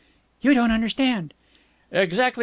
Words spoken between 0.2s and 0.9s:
"You don't